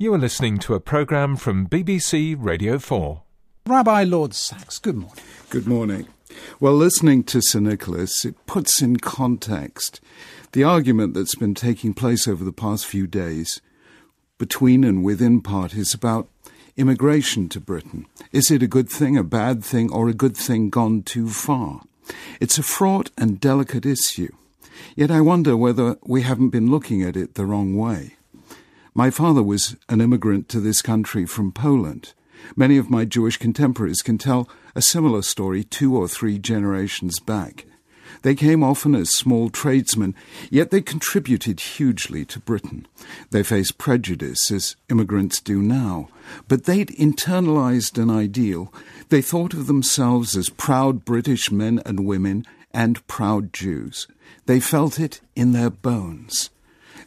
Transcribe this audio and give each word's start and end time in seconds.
You 0.00 0.14
are 0.14 0.18
listening 0.18 0.58
to 0.58 0.74
a 0.74 0.80
programme 0.80 1.34
from 1.34 1.66
BBC 1.66 2.36
Radio 2.38 2.78
4. 2.78 3.20
Rabbi 3.66 4.04
Lord 4.04 4.32
Sacks, 4.32 4.78
good 4.78 4.94
morning. 4.94 5.24
Good 5.50 5.66
morning. 5.66 6.06
Well, 6.60 6.74
listening 6.74 7.24
to 7.24 7.42
Sir 7.42 7.58
Nicholas, 7.58 8.24
it 8.24 8.36
puts 8.46 8.80
in 8.80 8.98
context 8.98 10.00
the 10.52 10.62
argument 10.62 11.14
that's 11.14 11.34
been 11.34 11.52
taking 11.52 11.94
place 11.94 12.28
over 12.28 12.44
the 12.44 12.52
past 12.52 12.86
few 12.86 13.08
days 13.08 13.60
between 14.38 14.84
and 14.84 15.02
within 15.02 15.40
parties 15.40 15.92
about 15.94 16.28
immigration 16.76 17.48
to 17.48 17.58
Britain. 17.58 18.06
Is 18.30 18.52
it 18.52 18.62
a 18.62 18.68
good 18.68 18.88
thing, 18.88 19.16
a 19.16 19.24
bad 19.24 19.64
thing, 19.64 19.90
or 19.90 20.08
a 20.08 20.14
good 20.14 20.36
thing 20.36 20.70
gone 20.70 21.02
too 21.02 21.28
far? 21.28 21.80
It's 22.38 22.56
a 22.56 22.62
fraught 22.62 23.10
and 23.18 23.40
delicate 23.40 23.84
issue. 23.84 24.30
Yet 24.94 25.10
I 25.10 25.22
wonder 25.22 25.56
whether 25.56 25.96
we 26.04 26.22
haven't 26.22 26.50
been 26.50 26.70
looking 26.70 27.02
at 27.02 27.16
it 27.16 27.34
the 27.34 27.44
wrong 27.44 27.76
way. 27.76 28.14
My 28.98 29.10
father 29.10 29.44
was 29.44 29.76
an 29.88 30.00
immigrant 30.00 30.48
to 30.48 30.58
this 30.58 30.82
country 30.82 31.24
from 31.24 31.52
Poland. 31.52 32.14
Many 32.56 32.78
of 32.78 32.90
my 32.90 33.04
Jewish 33.04 33.36
contemporaries 33.36 34.02
can 34.02 34.18
tell 34.18 34.48
a 34.74 34.82
similar 34.82 35.22
story 35.22 35.62
two 35.62 35.96
or 35.96 36.08
three 36.08 36.36
generations 36.36 37.20
back. 37.20 37.64
They 38.22 38.34
came 38.34 38.64
often 38.64 38.96
as 38.96 39.14
small 39.14 39.50
tradesmen, 39.50 40.16
yet 40.50 40.72
they 40.72 40.80
contributed 40.80 41.60
hugely 41.60 42.24
to 42.24 42.40
Britain. 42.40 42.88
They 43.30 43.44
faced 43.44 43.78
prejudice, 43.78 44.50
as 44.50 44.74
immigrants 44.90 45.40
do 45.40 45.62
now, 45.62 46.08
but 46.48 46.64
they'd 46.64 46.88
internalized 46.88 48.02
an 48.02 48.10
ideal. 48.10 48.74
They 49.10 49.22
thought 49.22 49.54
of 49.54 49.68
themselves 49.68 50.36
as 50.36 50.48
proud 50.48 51.04
British 51.04 51.52
men 51.52 51.80
and 51.86 52.04
women 52.04 52.44
and 52.74 53.06
proud 53.06 53.52
Jews. 53.52 54.08
They 54.46 54.58
felt 54.58 54.98
it 54.98 55.20
in 55.36 55.52
their 55.52 55.70
bones. 55.70 56.50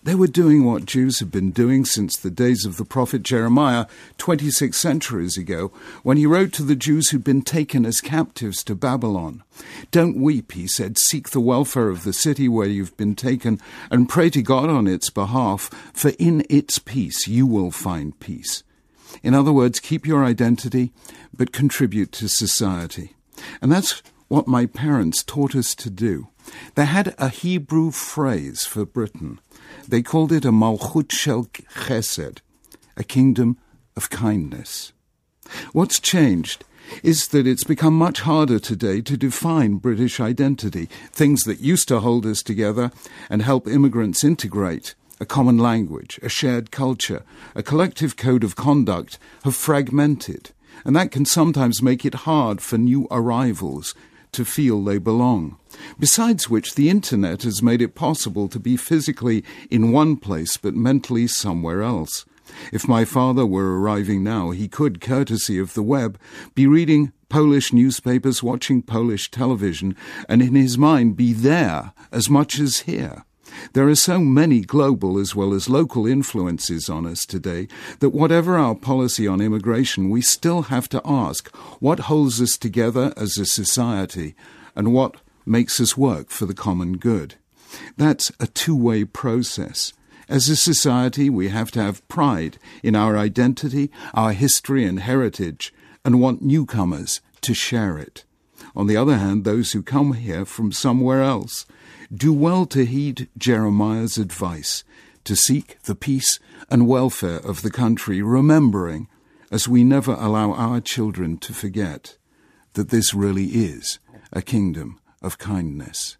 They 0.03 0.15
were 0.15 0.27
doing 0.27 0.65
what 0.65 0.85
Jews 0.85 1.19
have 1.19 1.29
been 1.29 1.51
doing 1.51 1.85
since 1.85 2.17
the 2.17 2.31
days 2.31 2.65
of 2.65 2.77
the 2.77 2.85
prophet 2.85 3.21
Jeremiah 3.21 3.85
26 4.17 4.75
centuries 4.75 5.37
ago, 5.37 5.71
when 6.01 6.17
he 6.17 6.25
wrote 6.25 6.53
to 6.53 6.63
the 6.63 6.75
Jews 6.75 7.09
who'd 7.09 7.23
been 7.23 7.43
taken 7.43 7.85
as 7.85 8.01
captives 8.01 8.63
to 8.63 8.73
Babylon. 8.73 9.43
Don't 9.91 10.19
weep, 10.19 10.53
he 10.53 10.67
said, 10.67 10.97
seek 10.97 11.29
the 11.29 11.39
welfare 11.39 11.89
of 11.89 12.03
the 12.03 12.13
city 12.13 12.49
where 12.49 12.67
you've 12.67 12.97
been 12.97 13.13
taken, 13.13 13.59
and 13.91 14.09
pray 14.09 14.31
to 14.31 14.41
God 14.41 14.71
on 14.71 14.87
its 14.87 15.11
behalf, 15.11 15.69
for 15.93 16.13
in 16.17 16.45
its 16.49 16.79
peace 16.79 17.27
you 17.27 17.45
will 17.45 17.69
find 17.69 18.19
peace. 18.19 18.63
In 19.21 19.35
other 19.35 19.53
words, 19.53 19.79
keep 19.79 20.07
your 20.07 20.25
identity, 20.25 20.91
but 21.31 21.51
contribute 21.51 22.11
to 22.13 22.27
society. 22.27 23.13
And 23.61 23.71
that's 23.71 24.01
what 24.31 24.47
my 24.47 24.65
parents 24.65 25.23
taught 25.23 25.53
us 25.53 25.75
to 25.75 25.89
do. 25.89 26.29
They 26.75 26.85
had 26.85 27.13
a 27.17 27.27
Hebrew 27.27 27.91
phrase 27.91 28.63
for 28.63 28.85
Britain. 28.85 29.41
They 29.85 30.01
called 30.01 30.31
it 30.31 30.45
a 30.45 30.53
Malchut 30.53 31.11
Shel 31.11 31.47
Chesed, 31.75 32.39
a 32.95 33.03
kingdom 33.03 33.57
of 33.97 34.09
kindness. 34.09 34.93
What's 35.73 35.99
changed 35.99 36.63
is 37.03 37.27
that 37.27 37.45
it's 37.45 37.65
become 37.65 37.97
much 37.97 38.21
harder 38.21 38.57
today 38.57 39.01
to 39.01 39.17
define 39.17 39.75
British 39.75 40.21
identity, 40.21 40.85
things 41.11 41.43
that 41.43 41.59
used 41.59 41.89
to 41.89 41.99
hold 41.99 42.25
us 42.25 42.41
together 42.41 42.89
and 43.29 43.41
help 43.41 43.67
immigrants 43.67 44.23
integrate. 44.23 44.95
A 45.19 45.25
common 45.25 45.57
language, 45.57 46.21
a 46.23 46.29
shared 46.29 46.71
culture, 46.71 47.23
a 47.53 47.61
collective 47.61 48.15
code 48.15 48.45
of 48.45 48.55
conduct 48.55 49.19
have 49.43 49.55
fragmented, 49.55 50.51
and 50.85 50.95
that 50.95 51.11
can 51.11 51.25
sometimes 51.25 51.83
make 51.83 52.05
it 52.05 52.23
hard 52.23 52.61
for 52.61 52.77
new 52.77 53.09
arrivals 53.11 53.93
to 54.33 54.45
feel 54.45 54.83
they 54.83 54.97
belong. 54.97 55.57
Besides 55.99 56.49
which, 56.49 56.75
the 56.75 56.89
internet 56.89 57.43
has 57.43 57.63
made 57.63 57.81
it 57.81 57.95
possible 57.95 58.47
to 58.49 58.59
be 58.59 58.77
physically 58.77 59.43
in 59.69 59.91
one 59.91 60.17
place 60.17 60.57
but 60.57 60.75
mentally 60.75 61.27
somewhere 61.27 61.81
else. 61.81 62.25
If 62.71 62.87
my 62.87 63.05
father 63.05 63.45
were 63.45 63.79
arriving 63.79 64.23
now, 64.23 64.51
he 64.51 64.67
could, 64.67 64.99
courtesy 64.99 65.57
of 65.57 65.73
the 65.73 65.83
web, 65.83 66.19
be 66.53 66.67
reading 66.67 67.13
Polish 67.29 67.71
newspapers, 67.71 68.43
watching 68.43 68.81
Polish 68.81 69.31
television, 69.31 69.95
and 70.27 70.41
in 70.41 70.55
his 70.55 70.77
mind 70.77 71.15
be 71.15 71.31
there 71.31 71.93
as 72.11 72.29
much 72.29 72.59
as 72.59 72.81
here. 72.81 73.23
There 73.73 73.87
are 73.87 73.95
so 73.95 74.19
many 74.19 74.61
global 74.61 75.17
as 75.17 75.35
well 75.35 75.53
as 75.53 75.69
local 75.69 76.05
influences 76.07 76.89
on 76.89 77.05
us 77.05 77.25
today 77.25 77.67
that 77.99 78.09
whatever 78.09 78.57
our 78.57 78.75
policy 78.75 79.27
on 79.27 79.41
immigration, 79.41 80.09
we 80.09 80.21
still 80.21 80.63
have 80.63 80.89
to 80.89 81.01
ask 81.05 81.53
what 81.79 82.01
holds 82.01 82.41
us 82.41 82.57
together 82.57 83.13
as 83.17 83.37
a 83.37 83.45
society 83.45 84.35
and 84.75 84.93
what 84.93 85.17
makes 85.45 85.79
us 85.79 85.97
work 85.97 86.29
for 86.29 86.45
the 86.45 86.53
common 86.53 86.97
good. 86.97 87.35
That's 87.97 88.31
a 88.39 88.47
two 88.47 88.75
way 88.75 89.05
process. 89.05 89.93
As 90.29 90.47
a 90.47 90.55
society, 90.55 91.29
we 91.29 91.49
have 91.49 91.71
to 91.71 91.81
have 91.81 92.07
pride 92.07 92.57
in 92.83 92.95
our 92.95 93.17
identity, 93.17 93.91
our 94.13 94.31
history, 94.31 94.85
and 94.85 94.99
heritage, 94.99 95.73
and 96.05 96.21
want 96.21 96.41
newcomers 96.41 97.21
to 97.41 97.53
share 97.53 97.97
it. 97.97 98.23
On 98.75 98.87
the 98.87 98.97
other 98.97 99.17
hand, 99.17 99.43
those 99.43 99.71
who 99.71 99.81
come 99.81 100.13
here 100.13 100.45
from 100.45 100.71
somewhere 100.71 101.21
else 101.21 101.65
do 102.13 102.33
well 102.33 102.65
to 102.67 102.85
heed 102.85 103.29
Jeremiah's 103.37 104.17
advice 104.17 104.83
to 105.23 105.35
seek 105.35 105.81
the 105.83 105.95
peace 105.95 106.39
and 106.69 106.87
welfare 106.87 107.37
of 107.37 107.61
the 107.61 107.71
country, 107.71 108.21
remembering, 108.21 109.07
as 109.51 109.67
we 109.67 109.83
never 109.83 110.13
allow 110.13 110.53
our 110.53 110.81
children 110.81 111.37
to 111.37 111.53
forget, 111.53 112.17
that 112.73 112.89
this 112.89 113.13
really 113.13 113.45
is 113.47 113.99
a 114.31 114.41
kingdom 114.41 114.99
of 115.21 115.37
kindness. 115.37 116.17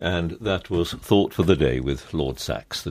And 0.00 0.32
that 0.40 0.70
was 0.70 0.92
Thought 0.92 1.34
for 1.34 1.42
the 1.42 1.56
Day 1.56 1.80
with 1.80 2.14
Lord 2.14 2.38
Sacks. 2.38 2.82